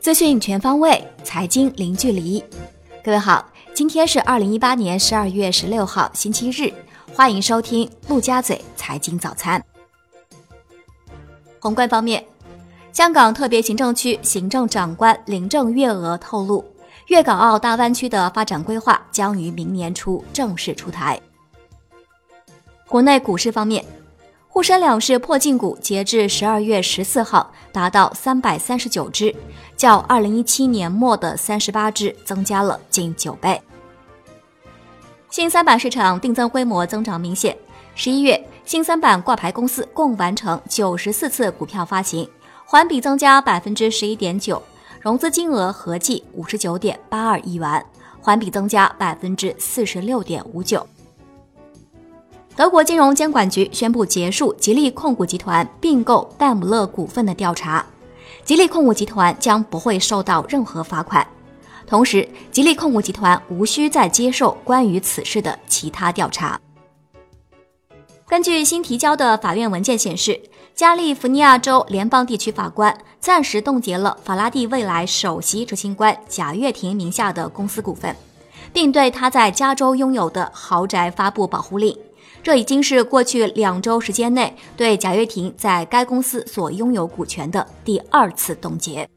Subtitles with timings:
[0.00, 2.42] 资讯全方位，财经零距离。
[3.04, 6.72] 各位好，今天是二零一八年十二月十六号，星期日，
[7.14, 9.64] 欢迎收听陆家嘴财经早餐。
[11.60, 12.24] 宏观方面，
[12.92, 16.64] 香港特别行政区行政长官林郑月娥透露，
[17.06, 21.20] 粤港澳大湾区的发展规划将于明年初正式出台。
[22.88, 23.84] 国内股市方面。
[24.54, 29.34] 沪深两市破净股截至十二月十四号达到三百三十九只，
[29.78, 33.58] 较二零一七年末的三十八只增加了近九倍。
[35.30, 37.56] 新三板市场定增规模增长明显，
[37.94, 42.28] 十一月新三板挂牌公司共完成九十四次股票发行，
[42.66, 44.62] 环比增加百分之十一点九，
[45.00, 47.86] 融资金额合计五十九点八二亿元，
[48.20, 50.86] 环比增加百分之四十六点五九。
[52.54, 57.84] 德国金融监管局宣布结束吉利控股集团并购戴姆勒股份的调查，
[58.44, 61.26] 吉利控股集团将不会受到任何罚款。
[61.86, 66.60] 同时，吉利控股集团无需再接受关于此事的其他调查。
[68.26, 70.38] 根据新提交的法院文件显示，
[70.74, 78.14] 加利福尼亚州联邦地区法官暂时冻结了法拉第未来首席执行官贾跃亭名下的公司股份，
[78.74, 81.96] 并对他在加州拥有的豪宅发布保护令。
[82.42, 89.08] 这已经是过去两周时间内对贾跃亭在该公司所拥有股权的第二次冻结。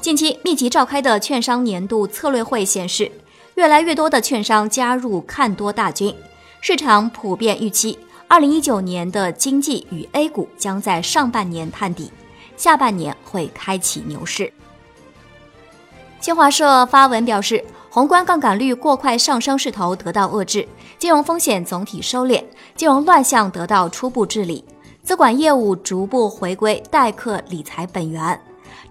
[0.00, 3.10] 近期密集召开的券商年度策略会显示，
[3.56, 6.14] 越来越多的券商加入看多大军，
[6.60, 12.12] 市场普遍预期，二零一九年的经济与 A 股将在上半年探底，
[12.56, 14.52] 下半年会开启牛市。
[16.20, 17.64] 新华社发文表示。
[17.96, 22.44] 宏观杠杆率过快上升势头得到遏制，金融风险总体收敛，
[22.74, 24.62] 金融乱象得到初步治理，
[25.02, 28.38] 资管业务逐步回归待客理财本源，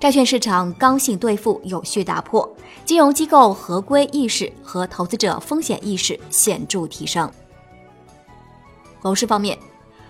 [0.00, 2.50] 债券市场刚性兑付有序打破，
[2.86, 7.30] 金融机构合规意识和投资者风险意识显著提升。
[9.02, 9.58] 楼市方面，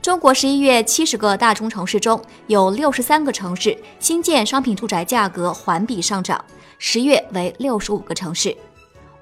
[0.00, 6.42] 中国十一月七十个大中城市中有六十三个城市新建商品住宅价格环比上涨，
[6.78, 8.56] 十月为六十五个城市。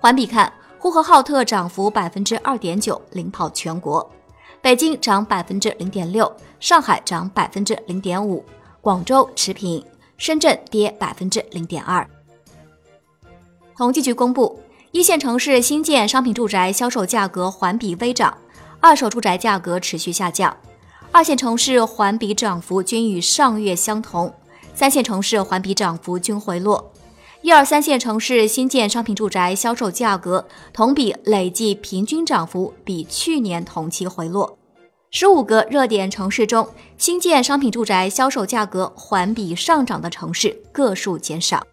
[0.07, 4.09] 环比看，呼和浩特涨幅百分之二点九，领跑全国；
[4.63, 8.45] 北京涨百分之零点六，上海涨百分之零点五，
[8.81, 9.85] 广州持平，
[10.17, 12.09] 深圳跌百分之零点二。
[13.77, 14.61] 统计局公布，
[14.93, 18.39] 一线城市新建商品住宅销售价格环比微涨，
[18.79, 20.53] 二手住宅价格持续下降；
[21.11, 24.33] 二线城市环比涨幅均与上月相同，
[24.73, 26.93] 三线城市环比涨幅均回落。
[27.47, 34.59] 一二三线城市新建商品住宅销售价格同比累计平均涨幅比去年同期回落。
[35.13, 36.69] 十五个热点城市中，
[36.99, 41.65] 新建商品住宅销售价格环比上涨的城市个数减少。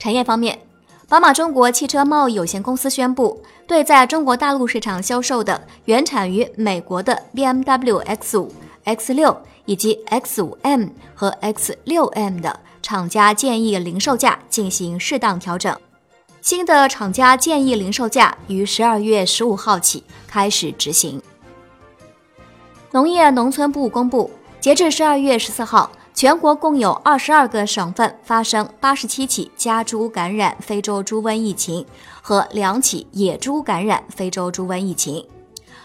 [0.00, 0.58] 产业方面，
[1.08, 8.48] 宝马中国汽车贸易有限公司宣布，对在中国大陆市场销售的原产于美国的 BMW X5、
[8.86, 12.58] X6 以及 X5M 和 X6M 的。
[12.90, 15.78] 厂家建议零售价进行适当调整，
[16.42, 21.22] 新的厂家建议零售价于十二月十五号起开始执行。
[22.90, 24.28] 农业农村部公布，
[24.60, 31.86] 截至十二月十四号，全国共有二十二个省份发生八十七起家猪感染非洲猪瘟疫情
[32.20, 35.24] 和两起野猪感染非洲猪瘟疫情。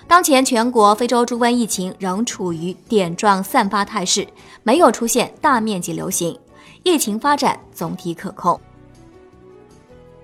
[0.08, 4.28] 当前全国非洲猪瘟疫情仍处于点状散发态势，
[4.64, 6.36] 没有出现大面积流行。
[6.85, 8.62] 疫情发展总体可控。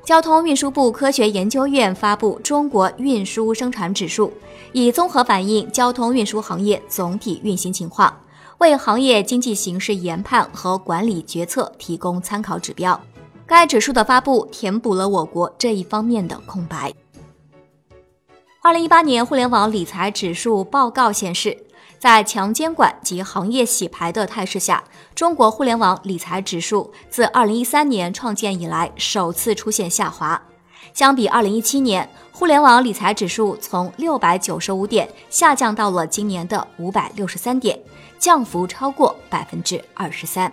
[0.03, 4.27] 交通运输部科学研究院发布《中国运输生产指数》，
[4.71, 8.15] 以综合反映交通运输行业总体运行情况，
[8.59, 12.99] 为行业经济形势研判和管理决策提供参考指标。
[13.47, 16.93] 该指数的发布填补了我国这一方面的空白。
[18.61, 21.57] 二零一八年互联网理财指数报告显示。
[22.01, 24.83] 在强监管及行业洗牌的态势下，
[25.13, 30.41] 中国互联网理财指数自2013年创建以来首次出现下滑。
[30.95, 37.79] 相比2017年，互联网理财指数从695点下降到了今年的563点，
[38.17, 40.51] 降幅超过百分之二十三。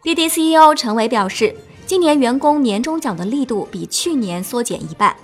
[0.00, 1.56] 滴滴 CEO 陈伟表示，
[1.86, 5.16] 今年员工年终奖的力度比去年缩减一半，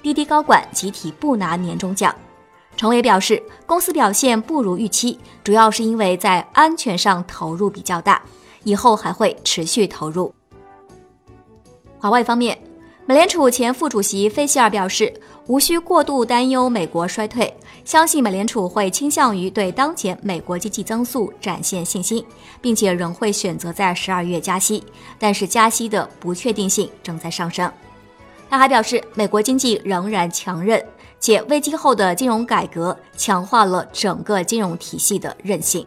[0.00, 2.14] 滴滴高管集体不拿年终奖。
[2.76, 8.20] 陈伟表示，公司表现不如预期，主要是因为在安全上投入比较大，
[8.64, 10.34] 以后还会持续投入。
[12.00, 12.58] 海外方面，
[13.06, 15.12] 美联储前副主席菲希尔表示，
[15.46, 17.54] 无需过度担忧美国衰退，
[17.84, 22.24] 相信美联储会倾向于对当前美国经济增速展现信心，
[22.60, 24.82] 并且仍会选择在十二月加息，
[25.18, 27.70] 但是加息的不确定性正在上升。
[28.50, 30.84] 他还表示，美国经济仍然强韧，
[31.24, 35.86] 且危机后的金融改革强化了整个金融体系的韧性。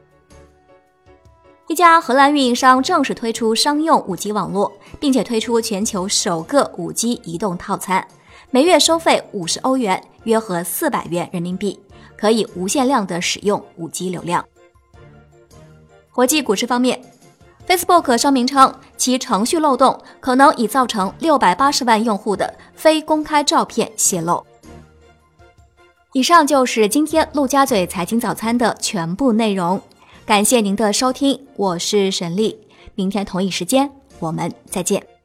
[1.68, 8.08] 一家荷兰运营商正式推出商用 5G 网络，并且推出全球首个 5G 移动套餐，
[8.50, 11.80] 每月收费五十欧元，约合四百元人民币，
[12.18, 14.44] 可以无限量的使用 5G 流量。
[16.12, 17.00] 国际股市方面
[17.68, 24.44] ，Facebook 声明称，其程序漏洞可能已造成六百八十万用户的非公开照片泄露。
[26.18, 29.80] 以上就是今天陆家嘴财经早餐的全部内容。
[30.26, 32.58] 感谢您的收听，我是沈丽，
[32.96, 33.88] 明天同一时间
[34.18, 35.17] 我们再见。